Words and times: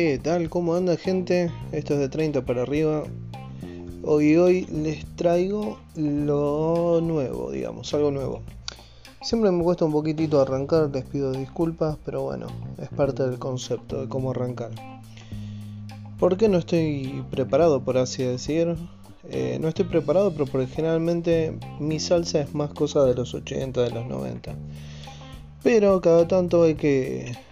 ¿Qué 0.00 0.20
tal? 0.22 0.48
¿Cómo 0.48 0.76
anda 0.76 0.96
gente? 0.96 1.50
Esto 1.72 1.94
es 1.94 1.98
de 1.98 2.08
30 2.08 2.42
para 2.42 2.62
arriba. 2.62 3.02
Hoy 4.04 4.36
hoy 4.36 4.64
les 4.66 5.04
traigo 5.16 5.76
lo 5.96 7.00
nuevo, 7.02 7.50
digamos, 7.50 7.92
algo 7.94 8.12
nuevo. 8.12 8.42
Siempre 9.22 9.50
me 9.50 9.64
cuesta 9.64 9.86
un 9.86 9.90
poquitito 9.90 10.40
arrancar, 10.40 10.88
les 10.92 11.04
pido 11.04 11.32
disculpas, 11.32 11.98
pero 12.04 12.22
bueno, 12.22 12.46
es 12.80 12.88
parte 12.90 13.24
del 13.24 13.40
concepto 13.40 14.00
de 14.00 14.08
cómo 14.08 14.30
arrancar. 14.30 14.70
¿Por 16.20 16.36
qué 16.36 16.48
no 16.48 16.58
estoy 16.58 17.24
preparado, 17.32 17.82
por 17.82 17.98
así 17.98 18.22
decir? 18.22 18.76
Eh, 19.28 19.58
no 19.60 19.66
estoy 19.66 19.86
preparado, 19.86 20.30
pero 20.30 20.46
porque 20.46 20.68
generalmente 20.68 21.58
mi 21.80 21.98
salsa 21.98 22.42
es 22.42 22.54
más 22.54 22.70
cosa 22.70 23.02
de 23.04 23.16
los 23.16 23.34
80, 23.34 23.82
de 23.82 23.90
los 23.90 24.06
90. 24.06 24.54
Pero 25.64 26.00
cada 26.00 26.28
tanto 26.28 26.62
hay 26.62 26.76
que 26.76 27.47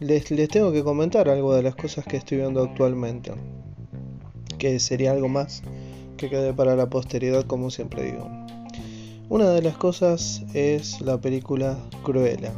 les, 0.00 0.24
tengo 0.48 0.72
que 0.72 0.82
comentar 0.82 1.28
algo 1.28 1.54
de 1.54 1.62
las 1.62 1.76
cosas 1.76 2.04
que 2.06 2.16
estoy 2.16 2.38
viendo 2.38 2.62
actualmente. 2.62 3.32
Que 4.58 4.80
sería 4.80 5.12
algo 5.12 5.28
más 5.28 5.62
que 6.16 6.28
quede 6.28 6.52
para 6.52 6.74
la 6.74 6.88
posteridad, 6.88 7.44
como 7.44 7.70
siempre 7.70 8.04
digo. 8.04 8.28
Una 9.28 9.50
de 9.50 9.62
las 9.62 9.76
cosas 9.76 10.42
es 10.54 11.00
la 11.00 11.20
película 11.20 11.78
Cruella 12.02 12.52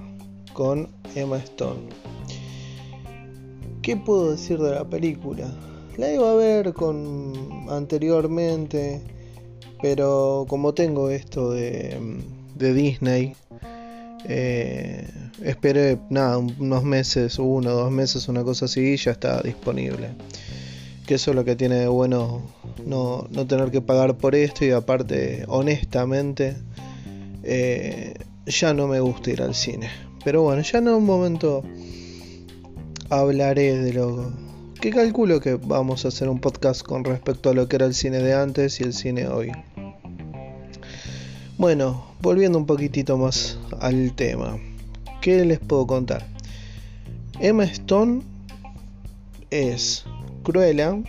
con 0.53 0.89
Emma 1.15 1.37
Stone. 1.39 1.81
¿Qué 3.83 3.97
puedo 3.97 4.31
decir 4.31 4.59
de 4.59 4.75
la 4.77 4.85
película? 4.85 5.53
La 5.97 6.13
iba 6.13 6.31
a 6.31 6.35
ver 6.35 6.73
con 6.73 7.33
anteriormente, 7.69 9.03
pero 9.83 10.47
como 10.49 10.73
tengo 10.73 11.11
esto 11.11 11.51
de, 11.51 11.99
de 12.55 12.73
Disney, 12.73 13.35
eh, 14.25 15.09
esperé 15.43 15.99
nada, 16.11 16.39
unos 16.39 16.85
meses, 16.85 17.39
uno 17.39 17.71
dos 17.71 17.91
meses, 17.91 18.29
una 18.29 18.45
cosa 18.45 18.67
así, 18.67 18.81
y 18.81 18.97
ya 18.97 19.13
está 19.13 19.41
disponible. 19.43 20.11
Que 21.07 21.15
eso 21.15 21.31
es 21.33 21.37
lo 21.37 21.45
que 21.45 21.57
tiene 21.57 21.77
de 21.77 21.89
bueno 21.89 22.43
no, 22.87 23.29
tener 23.49 23.71
que 23.71 23.81
pagar 23.81 24.17
por 24.17 24.35
esto 24.35 24.65
y 24.65 24.71
aparte, 24.71 25.45
honestamente, 25.49 26.57
eh, 27.43 28.15
ya 28.47 28.73
no 28.73 28.87
me 28.87 29.01
gusta 29.01 29.31
ir 29.31 29.43
al 29.43 29.55
cine. 29.55 29.91
Pero 30.25 30.43
bueno, 30.43 30.63
ya 30.63 30.79
en 30.79 30.89
un 30.89 31.05
momento 31.05 31.65
hablaré 33.11 33.77
de 33.79 33.93
lo 33.93 34.33
que 34.81 34.91
calculo 34.91 35.41
que 35.41 35.55
vamos 35.55 36.05
a 36.05 36.09
hacer 36.09 36.29
un 36.29 36.41
podcast 36.41 36.83
con 36.83 37.05
respecto 37.05 37.51
a 37.51 37.55
lo 37.55 37.69
que 37.69 37.77
era 37.77 37.87
el 37.87 37.95
cine 37.95 38.19
de 38.19 38.35
antes 38.35 38.81
y 38.81 38.85
el 38.85 38.93
cine 38.93 39.29
hoy. 39.29 39.53
Bueno, 41.59 42.12
volviendo 42.23 42.57
un 42.57 42.67
poquitito 42.67 43.19
más 43.19 43.59
al 43.81 44.15
tema. 44.15 44.57
¿Qué 45.21 45.45
les 45.45 45.59
puedo 45.59 45.87
contar? 45.87 46.25
Emma 47.41 47.65
Stone 47.65 48.23
es 49.51 50.05
Cruella. 50.45 51.03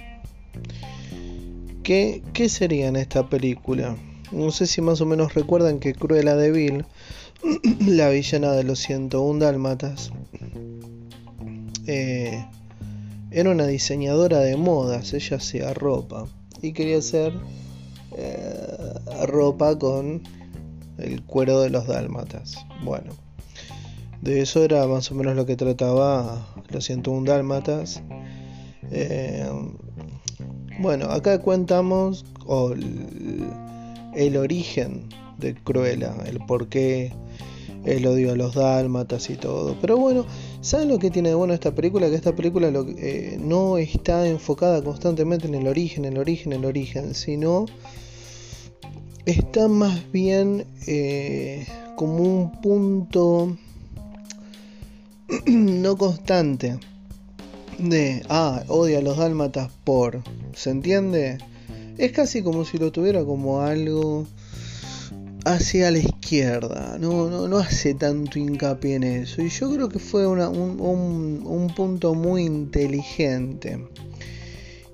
¿Qué, 1.83 2.23
¿Qué 2.33 2.49
sería 2.49 2.87
en 2.87 2.95
esta 2.95 3.29
película? 3.29 3.95
No 4.31 4.49
sé 4.49 4.65
si 4.65 4.81
más 4.81 4.99
o 5.01 5.05
menos 5.05 5.35
recuerdan 5.35 5.79
que 5.79 5.93
Cruella 5.93 6.35
de 6.35 6.51
Vil, 6.51 6.85
la 7.87 8.09
villana 8.09 8.53
de 8.53 8.63
los 8.63 8.79
101 8.79 9.39
Dálmatas, 9.39 10.11
eh, 11.85 12.43
era 13.29 13.51
una 13.51 13.67
diseñadora 13.67 14.39
de 14.39 14.57
modas, 14.57 15.13
ella 15.13 15.37
hacía 15.37 15.73
ropa 15.73 16.27
y 16.61 16.71
quería 16.71 16.99
hacer 16.99 17.33
eh, 18.15 18.93
ropa 19.27 19.77
con 19.77 20.23
el 20.97 21.23
cuero 21.23 21.61
de 21.61 21.69
los 21.69 21.87
dálmatas. 21.87 22.65
Bueno, 22.83 23.13
de 24.21 24.41
eso 24.41 24.63
era 24.63 24.87
más 24.87 25.11
o 25.11 25.15
menos 25.15 25.35
lo 25.35 25.45
que 25.45 25.55
trataba 25.55 26.47
los 26.69 26.85
101 26.85 27.29
dálmatas. 27.29 28.01
Eh, 28.91 29.49
bueno, 30.79 31.05
acá 31.07 31.39
cuentamos 31.39 32.25
el, 34.15 34.37
origen 34.37 35.09
de 35.37 35.55
Cruella, 35.55 36.15
el 36.25 36.39
por 36.39 36.67
qué 36.67 37.11
el 37.85 38.05
odio 38.07 38.31
a 38.31 38.35
los 38.35 38.55
dálmatas 38.55 39.29
y 39.29 39.35
todo. 39.35 39.75
Pero 39.81 39.97
bueno, 39.97 40.25
¿saben 40.61 40.89
lo 40.89 40.99
que 40.99 41.11
tiene 41.11 41.29
de 41.29 41.35
bueno 41.35 41.53
esta 41.53 41.75
película? 41.75 42.09
Que 42.09 42.15
esta 42.15 42.35
película 42.35 42.71
eh, 42.97 43.37
no 43.41 43.77
está 43.77 44.25
enfocada 44.27 44.81
constantemente 44.83 45.47
en 45.47 45.55
el 45.55 45.67
origen, 45.67 46.05
el 46.05 46.17
origen, 46.17 46.53
el 46.53 46.65
origen, 46.65 47.13
sino 47.13 47.65
está 49.25 49.67
más 49.67 50.11
bien 50.11 50.65
eh, 50.87 51.65
como 51.95 52.17
un 52.17 52.51
punto 52.61 53.57
no 55.45 55.97
constante 55.97 56.79
de, 57.77 58.23
ah, 58.29 58.63
odia 58.67 58.99
a 58.99 59.01
los 59.01 59.17
dálmatas 59.17 59.71
por, 59.83 60.23
¿se 60.53 60.69
entiende? 60.69 61.37
Es 61.97 62.11
casi 62.11 62.43
como 62.43 62.65
si 62.65 62.77
lo 62.77 62.91
tuviera 62.91 63.23
como 63.23 63.61
algo 63.61 64.27
hacia 65.45 65.91
la 65.91 65.97
izquierda, 65.97 66.97
no, 66.99 67.29
no, 67.29 67.47
no 67.47 67.57
hace 67.57 67.93
tanto 67.93 68.39
hincapié 68.39 68.95
en 68.95 69.03
eso. 69.03 69.41
Y 69.41 69.49
yo 69.49 69.73
creo 69.73 69.89
que 69.89 69.99
fue 69.99 70.25
un, 70.27 70.39
un 70.39 71.73
punto 71.75 72.13
muy 72.13 72.43
inteligente. 72.43 73.79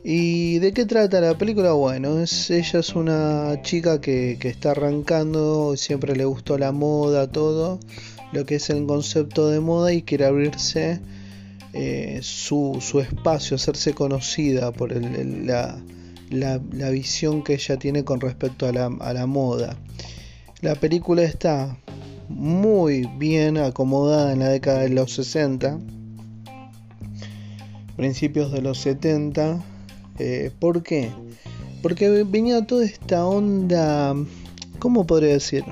¿Y 0.03 0.59
de 0.59 0.71
qué 0.71 0.85
trata 0.85 1.19
la 1.19 1.37
película? 1.37 1.73
Bueno, 1.73 2.19
es, 2.19 2.49
ella 2.49 2.79
es 2.79 2.95
una 2.95 3.61
chica 3.63 3.99
que, 3.99 4.37
está 4.41 4.71
arrancando, 4.71 5.75
siempre 5.75 6.15
le 6.15 6.23
gustó 6.23 6.57
la 6.57 6.71
moda, 6.71 7.29
todo, 7.29 7.79
lo 8.31 8.45
que 8.45 8.55
es 8.55 8.69
el 8.69 8.85
concepto 8.85 9.49
de 9.49 9.59
moda 9.59 9.91
y 9.91 10.03
quiere 10.03 10.25
abrirse 10.25 11.01
eh, 11.73 12.19
su, 12.23 12.79
espacio, 13.01 13.55
hacerse 13.55 13.93
conocida 13.93 14.71
por 14.71 14.93
la, 14.95 15.81
la, 16.29 16.89
visión 16.91 17.43
que 17.43 17.55
ella 17.55 17.77
tiene 17.77 18.05
con 18.05 18.21
respecto 18.21 18.67
a 18.67 18.71
la, 18.71 18.85
a 18.85 19.13
la 19.13 19.25
moda. 19.25 19.75
La 20.61 20.75
película 20.75 21.23
está 21.23 21.77
muy 22.29 23.05
bien 23.17 23.57
acomodada 23.57 24.31
en 24.31 24.39
la 24.39 24.47
década 24.47 24.79
de 24.79 24.89
los 24.89 25.11
60, 25.13 25.77
principios 27.97 28.53
de 28.53 28.61
los 28.61 28.77
70 28.77 29.61
eh, 30.19 30.51
¿Por 30.59 30.83
qué? 30.83 31.09
Porque 31.81 32.23
venía 32.23 32.65
toda 32.67 32.83
esta 32.83 33.25
onda, 33.25 34.13
¿cómo 34.79 35.07
podría 35.07 35.33
decir? 35.33 35.63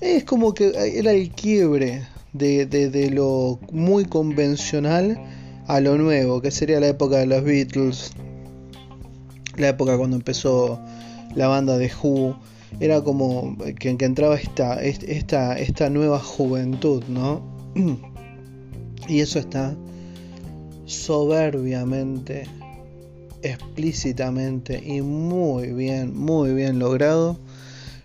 Es 0.00 0.24
como 0.24 0.54
que 0.54 0.72
era 0.98 1.12
el 1.12 1.30
quiebre 1.30 2.06
de, 2.32 3.10
lo 3.12 3.58
muy 3.70 4.06
convencional 4.06 5.20
a 5.66 5.80
lo 5.80 5.98
nuevo, 5.98 6.40
que 6.40 6.50
sería 6.50 6.80
la 6.80 6.88
época 6.88 7.18
de 7.18 7.26
los 7.26 7.44
Beatles, 7.44 8.12
la 9.56 9.68
época 9.68 9.96
cuando 9.96 10.16
empezó 10.16 10.80
la 11.34 11.48
banda 11.48 11.76
de 11.78 11.90
Who, 12.02 12.36
era 12.80 13.02
como 13.02 13.56
que, 13.78 13.96
que 13.96 14.04
entraba 14.04 14.36
esta, 14.36 14.82
esta, 14.82 15.58
esta 15.58 15.90
nueva 15.90 16.18
juventud, 16.18 17.04
¿no? 17.08 17.42
Y 19.06 19.20
eso 19.20 19.38
está 19.38 19.76
soberbiamente 20.86 22.46
explícitamente 23.44 24.82
y 24.84 25.02
muy 25.02 25.72
bien, 25.72 26.16
muy 26.16 26.52
bien 26.54 26.78
logrado, 26.78 27.38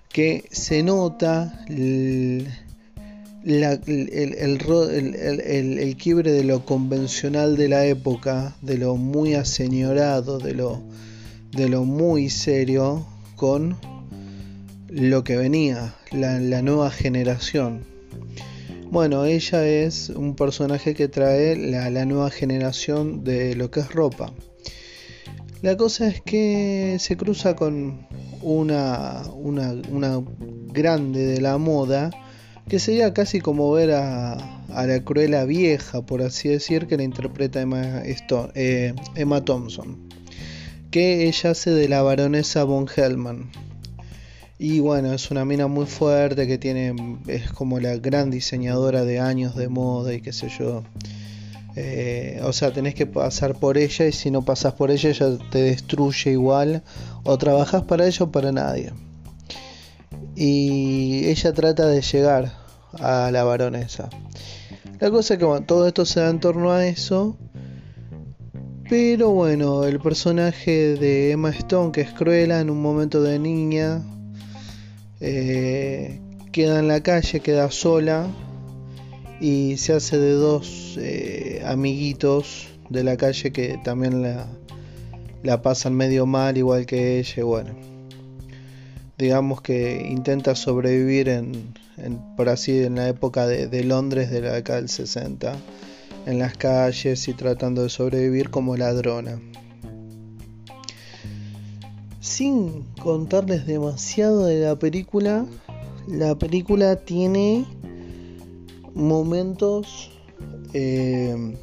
que 0.09 0.45
se 0.51 0.83
nota 0.83 1.63
el, 1.67 2.47
el, 3.45 4.57
quiebre 5.97 6.31
de 6.31 6.43
lo 6.43 6.65
convencional 6.65 7.55
de 7.55 7.69
la 7.69 7.85
época, 7.85 8.55
de 8.61 8.77
lo 8.77 8.95
muy 8.95 9.33
aseñorado, 9.35 10.39
de 10.39 10.53
lo, 10.53 10.81
de 11.51 11.69
lo 11.69 11.85
muy 11.85 12.29
serio, 12.29 13.05
con 13.35 13.77
lo 14.89 15.23
que 15.23 15.37
venía, 15.37 15.95
la, 16.11 16.61
nueva 16.61 16.91
generación. 16.91 17.85
Bueno, 18.91 19.25
ella 19.25 19.65
es 19.67 20.09
un 20.09 20.35
personaje 20.35 20.95
que 20.95 21.07
trae 21.07 21.55
la, 21.55 21.89
la, 21.91 22.05
nueva 22.05 22.31
generación 22.31 23.23
de 23.23 23.55
lo 23.55 23.69
que 23.69 23.81
es 23.81 23.93
ropa. 23.93 24.33
La 25.61 25.75
cosa 25.75 26.07
es 26.07 26.21
que 26.21 26.95
se 26.99 27.17
cruza 27.17 27.55
con 27.55 28.07
una, 28.41 29.23
una, 29.33 29.73
una 29.91 30.23
grande 30.67 31.25
de 31.25 31.41
la 31.41 31.57
moda 31.57 32.11
que 32.69 32.79
sería 32.79 33.13
casi 33.13 33.41
como 33.41 33.69
ver 33.71 33.91
a, 33.91 34.37
la 34.69 35.03
cruela 35.03 35.43
vieja, 35.43 36.01
por 36.05 36.21
así 36.21 36.47
decir, 36.47 36.87
que 36.87 36.95
la 36.95 37.03
interpreta 37.03 37.59
Emma, 37.59 38.03
eh, 38.53 38.93
Emma 39.15 39.43
Thompson, 39.43 40.07
que 40.91 41.27
ella 41.27 41.51
hace 41.51 41.71
de 41.71 41.89
la 41.89 42.03
baronesa 42.03 42.63
von 42.63 42.87
Hellman. 42.95 43.51
Y 44.57 44.79
bueno, 44.79 45.11
es 45.13 45.31
una 45.31 45.43
mina 45.43 45.67
muy 45.67 45.87
fuerte 45.87 46.47
que 46.47 46.57
tiene, 46.57 47.17
es 47.27 47.51
como 47.51 47.79
la 47.79 47.97
gran 47.97 48.29
diseñadora 48.29 49.03
de 49.03 49.19
años 49.19 49.55
de 49.55 49.67
moda 49.67 50.13
y 50.13 50.21
qué 50.21 50.31
sé 50.31 50.47
yo. 50.57 50.83
Eh, 51.75 52.41
o 52.43 52.51
sea, 52.51 52.71
tenés 52.71 52.95
que 52.95 53.05
pasar 53.05 53.55
por 53.55 53.77
ella 53.77 54.07
y 54.07 54.11
si 54.11 54.31
no 54.31 54.43
pasas 54.43 54.73
por 54.73 54.91
ella, 54.91 55.09
ella 55.09 55.37
te 55.49 55.59
destruye 55.61 56.31
igual. 56.31 56.83
O 57.23 57.37
trabajas 57.37 57.83
para 57.83 58.05
ella 58.05 58.25
o 58.25 58.31
para 58.31 58.51
nadie. 58.51 58.91
Y 60.35 61.25
ella 61.27 61.53
trata 61.53 61.87
de 61.87 62.01
llegar 62.01 62.53
a 62.99 63.29
la 63.31 63.43
baronesa. 63.43 64.09
La 64.99 65.11
cosa 65.11 65.35
es 65.35 65.39
que 65.39 65.45
todo 65.65 65.87
esto 65.87 66.05
se 66.05 66.19
da 66.19 66.29
en 66.29 66.39
torno 66.39 66.71
a 66.71 66.85
eso. 66.85 67.37
Pero 68.89 69.29
bueno, 69.29 69.83
el 69.83 69.99
personaje 69.99 70.95
de 70.95 71.31
Emma 71.31 71.51
Stone, 71.51 71.91
que 71.91 72.01
es 72.01 72.11
Cruella 72.11 72.59
en 72.59 72.71
un 72.71 72.81
momento 72.81 73.21
de 73.21 73.37
niña, 73.37 74.01
eh, 75.19 76.19
queda 76.51 76.79
en 76.79 76.87
la 76.87 77.01
calle, 77.01 77.39
queda 77.39 77.69
sola 77.69 78.27
y 79.39 79.77
se 79.77 79.93
hace 79.93 80.17
de 80.17 80.31
dos 80.31 80.97
eh, 80.99 81.63
amiguitos 81.65 82.67
de 82.89 83.03
la 83.03 83.17
calle 83.17 83.51
que 83.51 83.79
también 83.83 84.21
la, 84.21 84.47
la 85.43 85.61
pasan 85.61 85.93
medio 85.93 86.25
mal, 86.25 86.57
igual 86.57 86.85
que 86.85 87.19
ella. 87.19 87.43
Bueno, 87.43 87.71
digamos 89.17 89.61
que 89.61 90.07
intenta 90.09 90.55
sobrevivir 90.55 91.29
en, 91.29 91.73
por 92.35 92.49
así, 92.49 92.83
en 92.83 92.95
la 92.95 93.07
época 93.07 93.47
de, 93.47 93.67
de 93.67 93.83
Londres 93.83 94.31
de 94.31 94.41
la 94.41 94.53
década 94.53 94.79
del 94.79 94.89
60 94.89 95.55
en 96.25 96.39
las 96.39 96.57
calles 96.57 97.27
y 97.27 97.33
tratando 97.33 97.83
de 97.83 97.89
sobrevivir 97.89 98.49
como 98.49 98.75
ladrona. 98.75 99.39
Sin 102.19 102.83
contarles 103.01 103.65
demasiado 103.65 104.45
de 104.45 104.59
la 104.59 104.77
película, 104.77 105.45
la 106.07 106.35
película 106.35 106.97
tiene 106.97 107.65
momentos, 108.99 110.11
eh, 110.73 111.55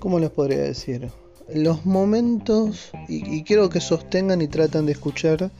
¿cómo 0.00 0.18
les 0.18 0.30
podría 0.30 0.58
decir? 0.58 1.10
Los 1.52 1.84
momentos, 1.84 2.90
y, 3.08 3.42
quiero 3.44 3.68
que 3.68 3.80
sostengan 3.80 4.40
y 4.40 4.48
traten 4.48 4.86
de 4.86 4.92
escuchar 4.92 5.50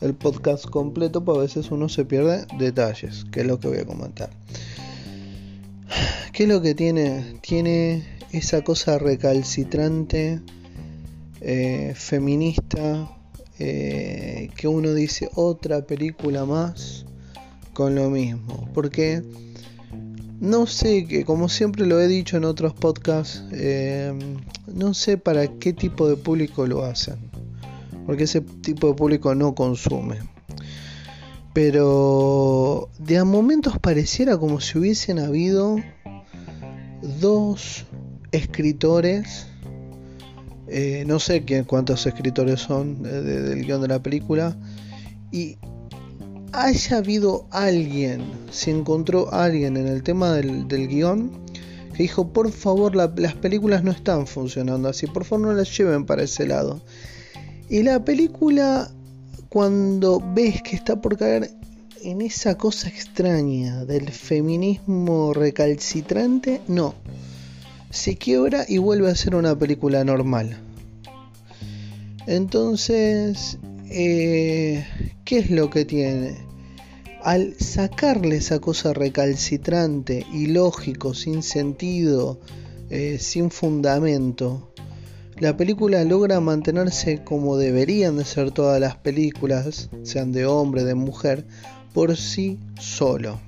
el 0.00 0.14
podcast 0.14 0.66
completo, 0.66 1.24
porque 1.24 1.40
a 1.40 1.42
veces 1.42 1.70
uno 1.70 1.88
se 1.88 2.04
pierde 2.04 2.46
detalles, 2.58 3.24
que 3.32 3.40
es 3.40 3.46
lo 3.46 3.58
que 3.58 3.68
voy 3.68 3.78
a 3.78 3.84
comentar. 3.84 4.30
¿Qué 6.32 6.44
es 6.44 6.48
lo 6.48 6.62
que 6.62 6.74
tiene? 6.74 7.38
Tiene 7.42 8.04
esa 8.30 8.62
cosa 8.62 8.98
recalcitrante, 8.98 10.40
eh, 11.40 11.92
feminista, 11.96 13.10
eh, 13.58 14.50
que 14.56 14.68
uno 14.68 14.94
dice 14.94 15.28
otra 15.34 15.84
película 15.84 16.44
más 16.44 17.04
con 17.74 17.94
lo 17.94 18.08
mismo. 18.10 18.68
Porque 18.72 19.22
no 20.42 20.66
sé, 20.66 21.06
que 21.06 21.24
como 21.24 21.48
siempre 21.48 21.86
lo 21.86 22.00
he 22.00 22.08
dicho 22.08 22.36
en 22.36 22.44
otros 22.44 22.74
podcasts, 22.74 23.44
eh, 23.52 24.12
no 24.66 24.92
sé 24.92 25.16
para 25.16 25.46
qué 25.46 25.72
tipo 25.72 26.08
de 26.08 26.16
público 26.16 26.66
lo 26.66 26.84
hacen. 26.84 27.30
Porque 28.06 28.24
ese 28.24 28.40
tipo 28.40 28.88
de 28.88 28.94
público 28.94 29.36
no 29.36 29.54
consume. 29.54 30.16
Pero 31.52 32.88
de 32.98 33.18
a 33.18 33.24
momentos 33.24 33.78
pareciera 33.78 34.36
como 34.36 34.60
si 34.60 34.78
hubiesen 34.78 35.20
habido 35.20 35.76
dos 37.20 37.84
escritores, 38.32 39.46
eh, 40.66 41.04
no 41.06 41.20
sé 41.20 41.44
quién, 41.44 41.62
cuántos 41.62 42.04
escritores 42.04 42.58
son 42.58 43.04
del 43.04 43.64
guion 43.64 43.80
de 43.80 43.86
la 43.86 44.02
película, 44.02 44.56
y 45.30 45.58
haya 46.52 46.98
habido 46.98 47.46
alguien, 47.50 48.22
se 48.50 48.70
encontró 48.70 49.32
alguien 49.32 49.76
en 49.76 49.88
el 49.88 50.02
tema 50.02 50.32
del, 50.32 50.66
guion, 50.88 51.30
que 51.94 52.02
dijo, 52.02 52.28
por 52.32 52.52
favor, 52.52 52.94
las 52.94 53.34
películas 53.34 53.82
no 53.82 53.90
están 53.90 54.26
funcionando 54.26 54.88
así, 54.88 55.06
por 55.06 55.24
favor 55.24 55.48
no 55.48 55.54
las 55.54 55.76
lleven 55.76 56.04
para 56.04 56.22
ese 56.22 56.46
lado. 56.46 56.82
Y 57.68 57.82
la 57.82 58.04
película, 58.04 58.90
cuando 59.48 60.22
ves 60.34 60.62
que 60.62 60.76
está 60.76 61.00
por 61.00 61.16
caer 61.16 61.50
en 62.02 62.20
esa 62.20 62.56
cosa 62.56 62.88
extraña 62.88 63.84
del 63.84 64.10
feminismo 64.10 65.32
recalcitrante, 65.32 66.60
no. 66.68 66.94
Se 67.90 68.16
quiebra 68.16 68.64
y 68.68 68.78
vuelve 68.78 69.10
a 69.10 69.14
ser 69.14 69.34
una 69.34 69.58
película 69.58 70.04
normal. 70.04 70.58
Entonces, 72.26 73.58
eh, 73.92 74.86
¿qué 75.24 75.38
es 75.38 75.50
lo 75.50 75.70
que 75.70 75.84
tiene? 75.84 76.36
Al 77.22 77.54
sacarle 77.58 78.36
esa 78.36 78.58
cosa 78.58 78.92
recalcitrante, 78.92 80.26
ilógico, 80.32 81.14
sin 81.14 81.42
sentido, 81.42 82.40
eh, 82.90 83.18
sin 83.20 83.50
fundamento, 83.50 84.72
la 85.38 85.56
película 85.56 86.04
logra 86.04 86.40
mantenerse 86.40 87.24
como 87.24 87.56
deberían 87.56 88.16
de 88.16 88.24
ser 88.24 88.50
todas 88.50 88.80
las 88.80 88.96
películas, 88.96 89.90
sean 90.02 90.32
de 90.32 90.46
hombre, 90.46 90.84
de 90.84 90.94
mujer, 90.94 91.44
por 91.92 92.16
sí 92.16 92.58
solo. 92.78 93.40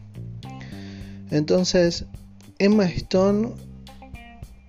Entonces, 1.30 2.04
Emma 2.58 2.84
Stone, 2.84 3.50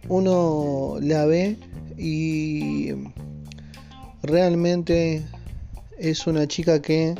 uno 0.08 0.98
la 1.02 1.26
ve 1.26 1.58
y 1.98 2.92
realmente 4.22 5.24
es 5.98 6.28
una 6.28 6.48
chica 6.48 6.82
que 6.82 7.16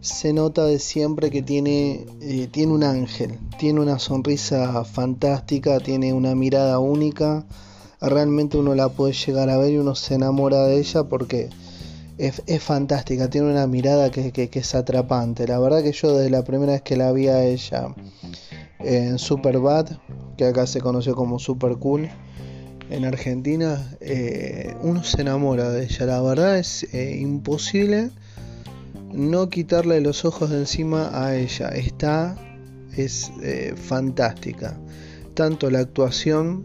se 0.00 0.32
nota 0.32 0.64
de 0.64 0.78
siempre 0.78 1.30
que 1.30 1.42
tiene, 1.42 2.06
eh, 2.20 2.48
tiene 2.50 2.72
un 2.72 2.82
ángel, 2.82 3.38
tiene 3.58 3.80
una 3.80 3.98
sonrisa 3.98 4.84
fantástica, 4.84 5.78
tiene 5.78 6.12
una 6.12 6.34
mirada 6.34 6.78
única. 6.80 7.46
Realmente 8.00 8.56
uno 8.56 8.74
la 8.74 8.88
puede 8.88 9.12
llegar 9.12 9.48
a 9.48 9.58
ver 9.58 9.72
y 9.72 9.78
uno 9.78 9.94
se 9.94 10.14
enamora 10.14 10.64
de 10.64 10.80
ella 10.80 11.04
porque 11.04 11.50
es, 12.18 12.42
fantástica, 12.62 13.30
tiene 13.30 13.50
una 13.50 13.66
mirada 13.66 14.10
que, 14.10 14.50
es 14.52 14.74
atrapante. 14.74 15.46
La 15.46 15.58
verdad 15.60 15.82
que 15.82 15.92
yo 15.92 16.16
desde 16.16 16.30
la 16.30 16.44
primera 16.44 16.72
vez 16.72 16.82
que 16.82 16.96
la 16.96 17.12
vi 17.12 17.28
a 17.28 17.44
ella 17.44 17.94
en 18.80 19.18
Super 19.18 19.60
Bad, 19.60 19.98
que 20.36 20.46
acá 20.46 20.66
se 20.66 20.80
conoció 20.80 21.14
como 21.14 21.38
Super 21.38 21.76
Cool, 21.76 22.10
en 22.92 23.06
Argentina, 23.06 23.96
eh, 24.00 24.76
uno 24.82 25.02
se 25.02 25.22
enamora 25.22 25.70
de 25.70 25.84
ella. 25.84 26.04
La 26.04 26.20
verdad 26.20 26.58
es 26.58 26.84
eh, 26.92 27.16
imposible 27.18 28.10
no 29.12 29.48
quitarle 29.48 30.02
los 30.02 30.26
ojos 30.26 30.50
de 30.50 30.58
encima 30.58 31.10
a 31.12 31.34
ella. 31.34 31.68
Está, 31.68 32.36
es 32.94 33.32
eh, 33.42 33.74
fantástica. 33.76 34.78
Tanto 35.32 35.70
la 35.70 35.78
actuación 35.78 36.64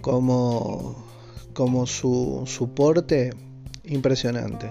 como, 0.00 1.06
como 1.54 1.86
su, 1.86 2.42
su 2.46 2.74
porte 2.74 3.30
impresionante. 3.84 4.68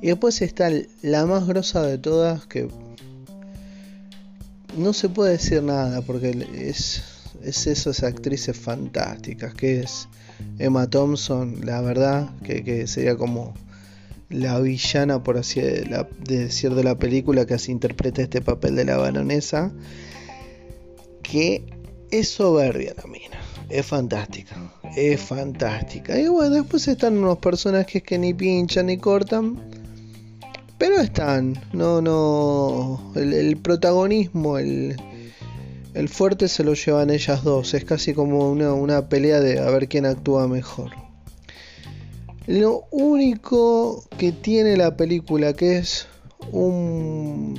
Y 0.00 0.06
después 0.06 0.40
está 0.40 0.70
la 1.02 1.26
más 1.26 1.46
grosa 1.46 1.82
de 1.82 1.98
todas 1.98 2.46
que 2.46 2.68
no 4.74 4.94
se 4.94 5.10
puede 5.10 5.32
decir 5.32 5.62
nada 5.62 6.00
porque 6.00 6.46
es, 6.54 7.15
es 7.42 7.66
esas 7.66 8.02
actrices 8.02 8.56
fantásticas 8.56 9.54
que 9.54 9.80
es 9.80 10.08
Emma 10.58 10.88
Thompson, 10.88 11.60
la 11.64 11.80
verdad, 11.80 12.30
que, 12.42 12.86
sería 12.86 13.16
como 13.16 13.54
la 14.28 14.58
villana, 14.60 15.22
por 15.22 15.38
así 15.38 15.60
decir, 15.60 16.74
de 16.74 16.84
la 16.84 16.98
película 16.98 17.46
que 17.46 17.54
así 17.54 17.72
interpreta 17.72 18.22
este 18.22 18.42
papel 18.42 18.76
de 18.76 18.84
la 18.84 18.96
baronesa, 18.96 19.72
que 21.22 21.64
es 22.10 22.28
soberbia 22.28 22.94
la 22.96 23.06
mina 23.06 23.46
es 23.68 23.86
fantástica, 23.86 24.56
es 24.96 25.20
fantástica. 25.20 26.18
Y 26.18 26.28
bueno, 26.28 26.54
después 26.56 26.86
están 26.88 27.18
unos 27.18 27.38
personajes 27.38 28.02
que 28.02 28.18
ni 28.18 28.32
pinchan 28.34 28.86
ni 28.86 28.98
cortan, 28.98 29.60
pero 30.78 31.00
están, 31.00 31.58
no, 31.72 32.00
no, 32.00 33.12
el, 33.16 33.56
protagonismo, 33.56 34.58
el, 34.58 34.96
el, 35.96 36.08
fuerte 36.08 36.48
se 36.48 36.64
lo 36.64 36.74
llevan 36.74 37.10
ellas 37.10 37.42
dos, 37.42 37.74
es 37.74 37.84
casi 37.84 38.14
como 38.14 38.50
una, 38.50 38.72
una 38.72 39.08
pelea 39.08 39.40
de 39.40 39.58
a 39.58 39.70
ver 39.70 39.88
quién 39.88 40.06
actúa 40.06 40.46
mejor. 40.48 40.90
Lo 42.46 42.84
único 42.92 44.04
que 44.18 44.30
tiene 44.32 44.76
la 44.76 44.96
película 44.96 45.52
que 45.52 45.78
es 45.78 46.06
un 46.52 47.58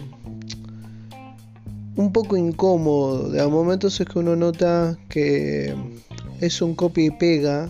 un 1.98 2.14
poco 2.14 2.38
incómodo. 2.38 3.30
De 3.30 3.46
momentos 3.48 4.00
es 4.00 4.08
que 4.08 4.20
uno 4.20 4.36
nota 4.36 4.98
que 5.10 5.76
es 6.40 6.62
un 6.62 6.76
copy 6.76 7.08
y 7.08 7.12
pega 7.12 7.70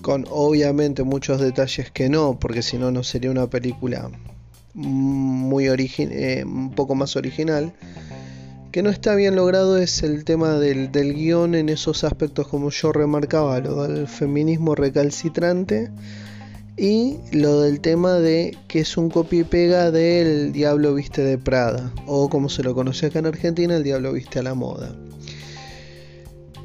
con 0.00 0.26
obviamente 0.30 1.04
muchos 1.04 1.40
detalles 1.40 1.90
que 1.92 2.08
no, 2.08 2.38
porque 2.38 2.62
si 2.62 2.78
no 2.78 2.90
no 2.90 3.04
sería 3.04 3.30
una 3.30 3.48
película 3.48 4.10
muy 4.74 5.66
eh, 5.68 6.44
un 6.44 6.70
poco 6.74 6.94
más 6.94 7.14
original. 7.14 7.72
Que 8.72 8.82
no 8.82 8.88
está 8.88 9.14
bien 9.14 9.36
logrado 9.36 9.76
es 9.76 10.02
el 10.02 10.24
tema 10.24 10.54
del, 10.54 10.90
del 10.90 11.12
guion 11.12 11.54
en 11.54 11.68
esos 11.68 12.04
aspectos 12.04 12.48
como 12.48 12.70
yo 12.70 12.90
remarcaba, 12.90 13.60
lo 13.60 13.86
del 13.86 14.08
feminismo 14.08 14.74
recalcitrante 14.74 15.90
y 16.78 17.18
lo 17.32 17.60
del 17.60 17.80
tema 17.80 18.14
de 18.14 18.56
que 18.68 18.80
es 18.80 18.96
un 18.96 19.10
copia 19.10 19.40
y 19.40 19.44
pega 19.44 19.90
del 19.90 20.52
Diablo 20.52 20.94
Viste 20.94 21.22
de 21.22 21.36
Prada, 21.36 21.92
o 22.06 22.30
como 22.30 22.48
se 22.48 22.62
lo 22.62 22.74
conoce 22.74 23.06
acá 23.06 23.18
en 23.18 23.26
Argentina, 23.26 23.76
el 23.76 23.82
Diablo 23.82 24.14
Viste 24.14 24.38
a 24.38 24.42
la 24.42 24.54
Moda. 24.54 24.96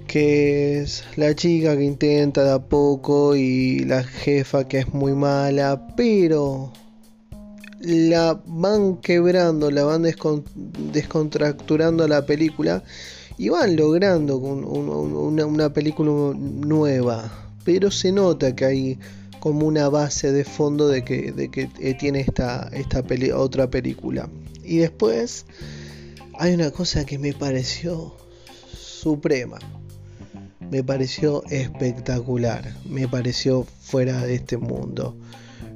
Que 0.08 0.80
es 0.80 1.04
la 1.18 1.36
chica 1.36 1.76
que 1.76 1.84
intenta 1.84 2.46
de 2.46 2.52
a 2.52 2.60
poco 2.60 3.36
y 3.36 3.80
la 3.80 4.06
jefa 4.06 4.66
que 4.66 4.80
es 4.80 4.94
muy 4.94 5.14
mala, 5.14 5.94
pero 5.98 6.72
la 7.80 8.42
van 8.46 8.98
quebrando, 8.98 9.72
la 9.72 9.84
van 9.84 10.04
descontracturando 10.04 12.08
la 12.08 12.26
película 12.26 12.84
y 13.38 13.50
van 13.50 13.76
logrando 13.76 14.38
una, 14.38 15.72
película 15.72 16.36
nueva, 16.36 17.32
pero 17.64 17.92
se 17.92 18.12
nota 18.12 18.56
que 18.56 18.66
hay 18.66 19.00
como 19.40 19.68
una 19.68 19.90
base 19.90 20.32
de 20.32 20.44
fondo 20.44 20.88
de 20.88 21.04
que, 21.04 21.70
eh, 21.80 21.94
tiene 21.94 22.22
esta, 22.22 22.68
esta 22.74 23.04
otra 23.36 23.70
película. 23.70 24.28
Y 24.64 24.78
después 24.78 25.46
hay 26.40 26.56
una 26.56 26.72
cosa 26.72 27.06
que 27.06 27.20
me 27.20 27.34
pareció 27.34 28.16
suprema, 28.76 29.60
me 30.72 30.84
pareció 30.84 31.44
espectacular, 31.46 32.74
me 32.90 33.08
pareció 33.08 33.64
fuera 33.64 34.26
de 34.26 34.36
este 34.36 34.58
mundo. 34.58 35.16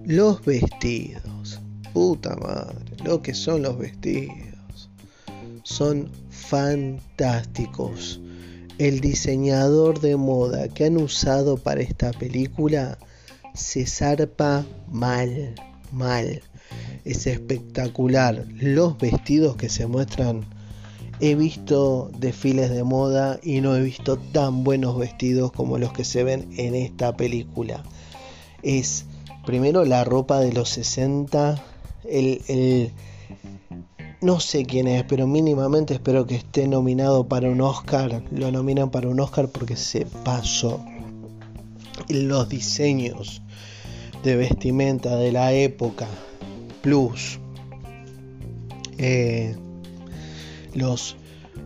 Los 0.03 0.43
vestidos, 0.43 1.61
puta 1.93 2.35
madre, 2.35 2.75
lo 3.03 3.21
que 3.21 3.33
son 3.33 3.61
los 3.61 3.77
vestidos, 3.77 4.89
son 5.63 6.09
fantásticos. 6.29 8.19
El 8.77 8.99
diseñador 8.99 9.99
de 9.99 10.15
moda 10.15 10.67
que 10.67 10.85
han 10.85 10.97
usado 10.97 11.57
para 11.57 11.81
esta 11.81 12.11
película 12.11 12.97
se 13.53 13.85
zarpa 13.85 14.65
mal, 14.89 15.55
mal. 15.91 16.41
Es 17.05 17.27
espectacular. 17.27 18.45
Los 18.55 18.97
vestidos 18.97 19.55
que 19.55 19.69
se 19.69 19.87
muestran. 19.87 20.45
He 21.19 21.35
visto 21.35 22.09
desfiles 22.17 22.71
de 22.71 22.83
moda 22.83 23.39
y 23.43 23.61
no 23.61 23.75
he 23.75 23.81
visto 23.81 24.17
tan 24.17 24.63
buenos 24.63 24.97
vestidos 24.97 25.51
como 25.51 25.77
los 25.77 25.93
que 25.93 26.03
se 26.03 26.23
ven 26.23 26.49
en 26.57 26.73
esta 26.73 27.15
película. 27.15 27.83
Es 28.63 29.05
primero 29.45 29.85
la 29.85 30.03
ropa 30.03 30.39
de 30.39 30.51
los 30.51 30.69
60, 30.69 31.63
el, 32.03 32.41
el 32.47 32.91
no 34.21 34.39
sé 34.39 34.65
quién 34.65 34.87
es, 34.87 35.03
pero 35.03 35.25
mínimamente 35.25 35.95
espero 35.95 36.27
que 36.27 36.35
esté 36.35 36.67
nominado 36.67 37.27
para 37.27 37.49
un 37.49 37.59
Oscar. 37.59 38.23
Lo 38.31 38.51
nominan 38.51 38.91
para 38.91 39.09
un 39.09 39.19
Oscar 39.19 39.49
porque 39.49 39.75
se 39.75 40.05
pasó. 40.05 40.79
Los 42.07 42.47
diseños 42.47 43.41
de 44.23 44.35
vestimenta 44.35 45.15
de 45.15 45.31
la 45.31 45.53
época. 45.53 46.07
Plus. 46.83 47.39
Eh, 48.99 49.55
los, 50.75 51.17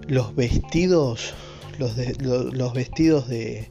los 0.07 0.33
vestidos. 0.33 1.33
Los, 1.77 1.97
los, 2.21 2.73
vestidos 2.73 3.27
de, 3.27 3.69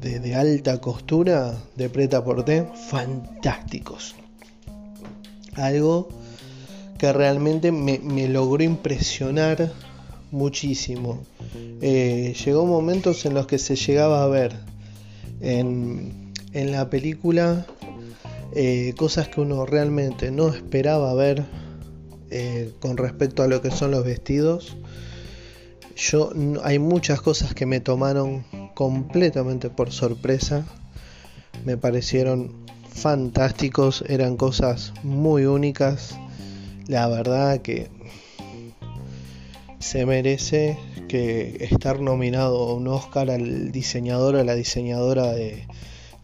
de, 0.00 0.34
alta 0.34 0.80
costura 0.80 1.56
de 1.76 1.88
Preta 1.88 2.24
Porté. 2.24 2.66
Fantásticos. 2.90 4.16
Algo 5.58 6.08
que 6.98 7.12
realmente 7.12 7.72
me, 7.72 8.28
logró 8.28 8.64
impresionar 8.64 9.72
muchísimo. 10.30 11.22
Eh, 11.80 12.34
llegó 12.44 12.66
momentos 12.66 13.24
en 13.26 13.34
los 13.34 13.46
que 13.46 13.58
se 13.58 13.76
llegaba 13.76 14.24
a 14.24 14.26
ver 14.26 14.56
en, 15.40 16.32
en 16.52 16.72
la 16.72 16.90
película 16.90 17.66
eh, 18.52 18.94
cosas 18.96 19.28
que 19.28 19.40
uno 19.40 19.66
realmente 19.66 20.30
no 20.30 20.48
esperaba 20.48 21.12
ver 21.14 21.44
eh, 22.30 22.72
con 22.80 22.96
respecto 22.96 23.42
a 23.42 23.46
lo 23.46 23.60
que 23.60 23.70
son 23.70 23.90
los 23.90 24.04
vestidos. 24.04 24.76
Yo 25.96 26.30
hay 26.62 26.78
muchas 26.78 27.20
cosas 27.20 27.54
que 27.54 27.66
me 27.66 27.80
tomaron 27.80 28.44
completamente 28.74 29.68
por 29.68 29.92
sorpresa. 29.92 30.64
Me 31.64 31.76
parecieron 31.76 32.66
fantásticos, 32.98 34.04
eran 34.08 34.36
cosas 34.36 34.92
muy 35.02 35.44
únicas 35.44 36.16
la 36.88 37.06
verdad 37.06 37.60
que 37.60 37.90
se 39.78 40.06
merece 40.06 40.78
que 41.06 41.68
estar 41.70 42.00
nominado 42.00 42.74
un 42.74 42.88
Oscar 42.88 43.30
al 43.30 43.70
diseñador 43.70 44.34
o 44.34 44.40
a 44.40 44.44
la 44.44 44.54
diseñadora 44.54 45.32
de, 45.32 45.66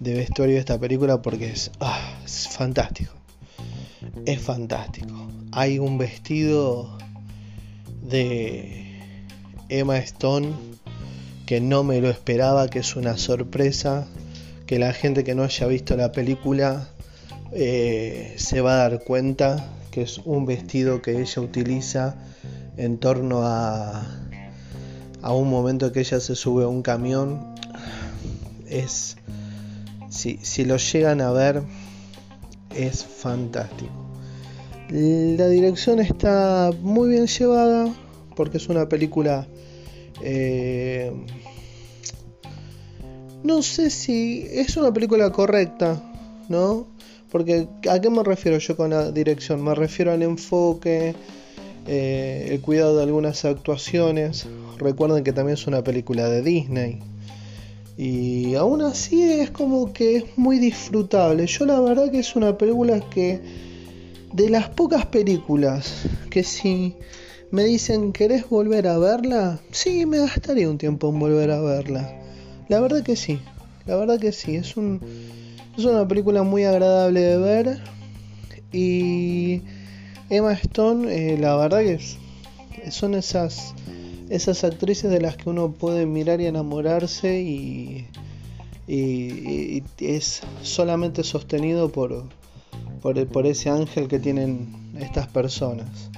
vestuario 0.00 0.54
de 0.54 0.60
esta 0.60 0.78
película 0.78 1.20
porque 1.20 1.52
ah, 1.80 2.18
es 2.24 2.48
fantástico. 2.48 3.12
Es 4.24 4.40
fantástico. 4.40 5.28
Hay 5.52 5.78
un 5.78 5.98
vestido 5.98 6.96
de 8.02 9.02
Emma 9.68 9.98
Stone 9.98 10.48
que 11.44 11.60
no 11.60 11.84
me 11.84 12.00
lo 12.00 12.08
esperaba, 12.08 12.68
que 12.68 12.78
es 12.78 12.96
una 12.96 13.18
sorpresa, 13.18 14.08
que 14.66 14.78
la 14.78 14.92
gente 14.92 15.25
que 15.25 15.35
no 15.35 15.42
haya 15.42 15.66
visto 15.66 15.97
la 15.97 16.12
película 16.12 16.88
eh, 17.52 18.35
se 18.37 18.61
va 18.61 18.75
a 18.75 18.88
dar 18.88 19.04
cuenta 19.04 19.71
que 19.90 20.02
es 20.02 20.18
un 20.18 20.47
vestido 20.47 21.02
que 21.02 21.21
ella 21.21 21.42
utiliza 21.42 22.16
en 22.76 22.99
torno 22.99 23.42
a, 23.42 24.04
a 25.23 25.33
un 25.33 25.49
momento 25.49 25.92
que 25.92 26.00
ella 26.00 26.18
se 26.21 26.35
sube 26.35 26.64
a 26.64 26.68
un 26.68 26.83
camión. 26.83 27.54
Es, 28.68 29.16
si, 30.11 30.38
si 30.42 30.64
lo 30.64 30.78
llegan 30.78 31.21
a 31.21 31.30
ver, 31.30 31.62
es 32.75 33.04
fantástico. 33.04 33.92
La 34.88 35.49
dirección 35.49 36.00
está 36.00 36.71
muy 36.80 37.11
bien 37.11 37.26
llevada 37.26 37.94
porque 38.35 38.56
es 38.56 38.68
una 38.68 38.88
película... 38.88 39.47
Eh, 40.23 41.12
no 43.44 43.62
sé 43.62 43.90
si 43.90 44.46
es 44.50 44.76
una 44.78 44.92
película 44.92 45.30
correcta, 45.30 46.02
¿no? 46.48 46.86
Porque 47.30 47.68
¿a 47.90 48.00
qué 48.00 48.08
me 48.08 48.22
refiero 48.22 48.58
yo 48.58 48.74
con 48.74 48.90
la 48.90 49.12
dirección? 49.12 49.62
Me 49.62 49.74
refiero 49.74 50.12
al 50.12 50.22
enfoque, 50.22 51.14
eh, 51.86 52.48
el 52.50 52.60
cuidado 52.62 52.96
de 52.96 53.02
algunas 53.02 53.44
actuaciones. 53.44 54.46
Recuerden 54.78 55.22
que 55.22 55.32
también 55.32 55.58
es 55.58 55.66
una 55.66 55.84
película 55.84 56.28
de 56.30 56.40
Disney. 56.42 57.00
Y 57.98 58.54
aún 58.54 58.80
así 58.80 59.22
es 59.22 59.50
como 59.50 59.92
que 59.92 60.16
es 60.16 60.24
muy 60.38 60.58
disfrutable. 60.58 61.46
Yo 61.46 61.66
la 61.66 61.78
verdad 61.80 62.10
que 62.10 62.20
es 62.20 62.34
una 62.36 62.56
película 62.56 62.98
que 63.10 63.40
de 64.32 64.48
las 64.48 64.70
pocas 64.70 65.04
películas 65.06 66.06
que 66.30 66.44
si 66.44 66.94
me 67.50 67.64
dicen 67.64 68.12
querés 68.12 68.48
volver 68.48 68.88
a 68.88 68.96
verla, 68.96 69.60
sí 69.70 70.06
me 70.06 70.18
gastaría 70.18 70.70
un 70.70 70.78
tiempo 70.78 71.10
en 71.10 71.18
volver 71.20 71.50
a 71.50 71.60
verla. 71.60 72.23
La 72.68 72.80
verdad 72.80 73.02
que 73.02 73.16
sí, 73.16 73.40
la 73.87 73.97
verdad 73.97 74.18
que 74.18 74.33
sí, 74.33 74.56
es 74.56 74.76
un 74.76 75.00
es 75.76 75.85
una 75.85 76.06
película 76.06 76.42
muy 76.42 76.64
agradable 76.64 77.21
de 77.21 77.38
ver 77.38 77.80
y 78.73 79.62
Emma 80.30 80.52
Stone, 80.52 81.12
eh, 81.12 81.38
la 81.38 81.56
verdad 81.56 81.80
que 81.80 82.90
son 82.90 83.14
esas 83.14 83.75
esas 84.30 84.64
actrices 84.64 85.11
de 85.11 85.21
las 85.21 85.37
que 85.37 85.50
uno 85.50 85.73
puede 85.73 86.06
mirar 86.06 86.40
y 86.40 86.47
enamorarse 86.47 87.42
y, 87.42 88.06
es 88.87 90.42
solamente 90.62 91.25
sostenido 91.25 91.90
por, 91.90 92.25
por, 93.00 93.47
ese 93.47 93.71
ángel 93.71 94.09
que 94.09 94.18
tienen 94.18 94.92
estas 94.99 95.26
personas, 95.28 96.11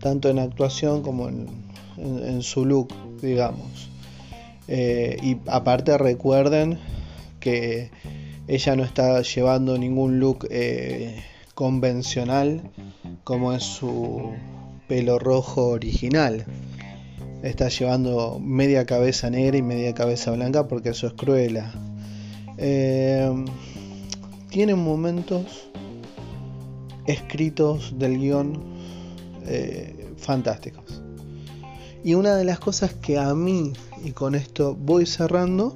tanto 0.00 0.30
en 0.30 0.38
actuación 0.38 1.02
como 1.02 1.28
en, 1.28 2.42
su 2.42 2.64
look, 2.64 2.88
digamos. 3.20 3.90
Eh, 4.68 5.16
y 5.22 5.38
aparte 5.46 5.96
recuerden 5.98 6.78
que 7.40 7.90
ella 8.48 8.76
no 8.76 8.84
está 8.84 9.22
llevando 9.22 9.78
ningún 9.78 10.20
look 10.20 10.46
eh, 10.50 11.22
convencional 11.54 12.62
como 13.24 13.52
es 13.52 13.62
su 13.62 14.32
pelo 14.88 15.18
rojo 15.18 15.68
original. 15.68 16.44
Está 17.42 17.68
llevando 17.68 18.38
media 18.40 18.86
cabeza 18.86 19.30
negra 19.30 19.56
y 19.56 19.62
media 19.62 19.94
cabeza 19.94 20.30
blanca 20.32 20.68
porque 20.68 20.90
eso 20.90 21.06
es 21.06 21.12
cruela. 21.12 21.72
Eh, 22.58 23.44
tiene 24.48 24.74
momentos 24.74 25.68
escritos 27.06 27.98
del 27.98 28.18
guion 28.18 28.62
eh, 29.46 30.14
fantásticos. 30.16 31.02
Y 32.04 32.14
una 32.14 32.36
de 32.36 32.44
las 32.44 32.58
cosas 32.60 32.94
que 32.94 33.18
a 33.18 33.34
mí, 33.34 33.72
y 34.06 34.12
con 34.12 34.36
esto 34.36 34.76
voy 34.78 35.04
cerrando, 35.04 35.74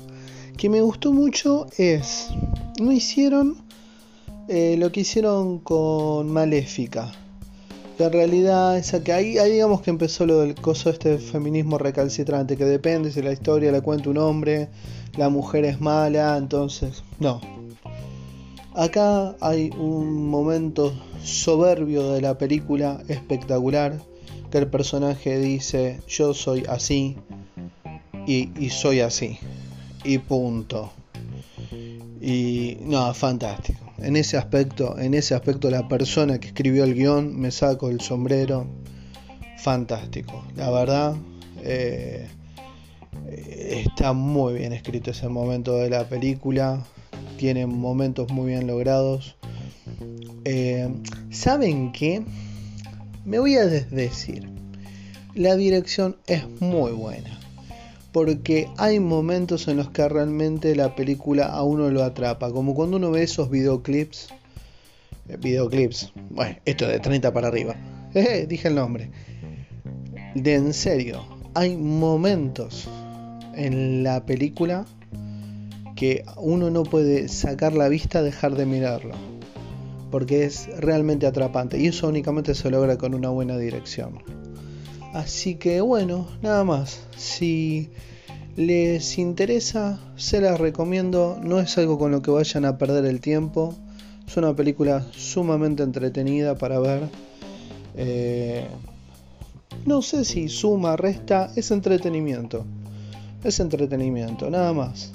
que 0.57 0.69
me 0.69 0.81
gustó 0.81 1.13
mucho 1.13 1.67
es, 1.77 2.29
no 2.81 2.93
hicieron 2.93 3.57
eh, 4.47 4.77
lo 4.79 4.93
que 4.93 5.01
hicieron 5.01 5.59
con 5.59 6.31
Maléfica. 6.31 7.11
Que 7.99 8.05
en 8.05 8.13
realidad, 8.13 8.79
esa 8.79 9.03
que 9.03 9.13
ahí, 9.13 9.37
ahí 9.39 9.53
digamos 9.53 9.83
que 9.83 9.91
empezó 9.91 10.27
lo 10.27 10.41
del 10.41 10.55
coso 10.55 10.91
de 10.91 10.93
este 10.93 11.19
feminismo 11.19 11.77
recalcitrante, 11.77 12.57
que 12.57 12.65
depende 12.65 13.11
si 13.11 13.21
la 13.21 13.33
historia 13.33 13.73
la 13.73 13.81
cuenta 13.81 14.11
un 14.11 14.19
hombre, 14.19 14.69
la 15.17 15.29
mujer 15.29 15.65
es 15.65 15.81
mala, 15.81 16.37
entonces, 16.37 17.03
no. 17.19 17.41
Acá 18.75 19.35
hay 19.41 19.71
un 19.71 20.29
momento 20.29 20.93
soberbio 21.25 22.13
de 22.13 22.21
la 22.21 22.39
película, 22.39 23.03
espectacular, 23.09 24.01
que 24.53 24.59
el 24.59 24.69
personaje 24.69 25.39
dice, 25.39 26.01
yo 26.07 26.33
soy 26.33 26.65
así 26.69 27.17
y 28.27 28.71
soy 28.71 29.01
así 29.01 29.39
y 30.05 30.19
punto. 30.19 30.93
Y 32.21 32.79
no, 32.83 33.13
fantástico. 33.15 33.81
En 33.99 34.17
ese 34.17 34.37
aspecto, 34.37 34.99
en 34.99 35.15
ese 35.15 35.35
aspecto 35.35 35.71
la 35.71 35.89
persona 35.89 36.39
que 36.39 36.49
escribió 36.49 36.85
el 36.85 36.95
guion 36.95 37.39
me 37.39 37.51
saco 37.51 37.91
el 37.91 38.01
sombrero. 38.01 38.67
Fantástico. 39.59 40.45
La 40.57 40.71
verdad, 40.71 41.17
eh, 41.63 42.29
está 43.29 44.13
muy 44.13 44.55
bien 44.55 44.73
escrito 44.73 45.11
ese 45.11 45.29
momento 45.29 45.77
de 45.77 45.91
la 45.91 46.09
película. 46.09 46.85
Tiene 47.37 47.67
momentos 47.67 48.31
muy 48.31 48.53
bien 48.53 48.67
logrados. 48.67 49.37
Eh, 50.45 50.89
¿Saben 51.31 51.93
qué? 51.93 52.23
Me 53.25 53.39
voy 53.39 53.57
a 53.57 53.67
desdecir. 53.67 54.49
La 55.35 55.57
dirección 55.57 56.17
es 56.27 56.45
muy 56.61 56.93
buena. 56.93 57.40
Porque 58.13 58.69
hay 58.77 59.01
momentos 59.01 59.69
en 59.69 59.77
los 59.77 59.91
que 59.91 60.09
realmente 60.09 60.75
la 60.75 60.95
película 60.95 61.47
a 61.47 61.63
uno 61.63 61.91
lo 61.91 62.03
atrapa. 62.03 62.51
Como 62.51 62.75
cuando 62.75 62.97
uno 62.97 63.11
ve 63.11 63.23
esos 63.23 63.51
videoclips. 63.51 64.29
Eh, 65.29 65.37
videoclips. 65.37 66.13
Bueno, 66.31 66.57
esto 66.65 66.89
de 66.89 66.99
30 66.99 67.33
para 67.33 67.49
arriba. 67.49 67.77
dije 68.49 68.69
el 68.69 68.75
nombre. 68.75 69.11
De 70.35 70.55
en 70.55 70.73
serio. 70.73 71.25
Hay 71.55 71.77
momentos 71.77 72.89
en 73.55 74.03
la 74.03 74.25
película 74.27 74.87
que 75.97 76.25
uno 76.37 76.71
no 76.71 76.85
puede 76.85 77.29
sacar 77.29 77.75
la 77.75 77.89
vista, 77.89 78.23
dejar 78.23 78.55
de 78.57 78.67
mirarlo 78.67 79.15
porque 80.11 80.45
es 80.45 80.69
realmente 80.79 81.27
atrapante 81.27 81.79
y 81.79 81.87
eso 81.87 82.09
únicamente 82.09 82.55
se 82.55 82.71
logra 82.71 82.99
con 82.99 83.15
una 83.15 83.31
buena 83.31 83.57
dirección. 83.57 84.40
Así 85.13 85.57
que 85.57 85.81
bueno, 85.81 86.29
nada 86.43 86.65
más. 86.65 87.01
Si 87.17 87.91
les 88.57 89.19
interesa, 89.19 89.99
se 90.17 90.41
las 90.41 90.61
recomiendo. 90.61 91.39
No 91.43 91.59
es 91.59 91.77
algo 91.79 91.99
con 91.99 92.13
lo 92.13 92.23
que 92.23 92.31
vayan 92.31 92.65
a 92.65 92.79
perder 92.79 93.05
el 93.07 93.21
tiempo. 93.21 93.75
Es 94.27 94.37
una 94.37 94.55
película 94.55 95.05
sumamente 95.13 95.83
entretenida 95.83 96.57
para 96.57 96.79
ver. 96.79 97.09
Eh, 97.97 98.67
no 99.87 100.03
sé 100.03 100.25
si 100.25 100.49
suma, 100.49 100.97
resta, 100.97 101.51
es 101.57 101.71
entretenimiento. 101.71 102.65
Es 103.43 103.59
entretenimiento, 103.59 104.49
nada 104.49 104.73
más. 104.73 105.11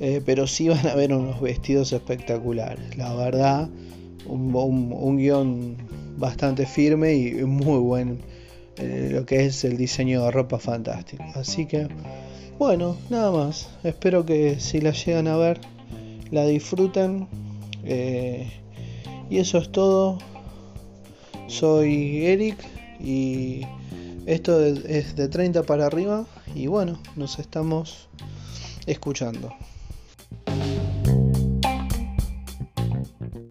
Eh, 0.00 0.22
pero 0.24 0.46
sí 0.46 0.68
van 0.68 0.86
a 0.88 0.94
ver 0.94 1.12
unos 1.12 1.40
vestidos 1.40 1.92
espectaculares. 1.92 2.96
La 2.96 3.14
verdad, 3.14 3.68
un, 4.26 5.16
guion 5.18 5.76
bastante 6.16 6.66
firme 6.66 7.14
y 7.14 7.34
muy 7.44 7.78
buen 7.78 8.18
eh, 8.76 9.10
lo 9.12 9.26
que 9.26 9.46
es 9.46 9.64
el 9.64 9.76
diseño 9.76 10.24
de 10.24 10.30
ropa 10.30 10.58
fantástico. 10.58 11.24
Así 11.34 11.66
que, 11.66 11.88
bueno, 12.58 12.96
nada 13.08 13.30
más. 13.30 13.68
Espero 13.84 14.24
que 14.24 14.60
si 14.60 14.80
la 14.80 14.92
llegan 14.92 15.28
a 15.28 15.36
ver, 15.36 15.60
la 16.30 16.46
disfruten. 16.46 17.28
Eh, 17.84 18.50
y 19.28 19.38
eso 19.38 19.58
es 19.58 19.70
todo. 19.70 20.18
Soy 21.46 22.26
Eric 22.26 22.56
y 23.00 23.62
esto 24.26 24.64
es 24.64 25.16
de 25.16 25.28
30 25.28 25.62
para 25.64 25.86
arriba. 25.86 26.26
Y 26.54 26.66
bueno, 26.66 26.98
nos 27.16 27.38
estamos 27.38 28.08
escuchando. 28.86 29.52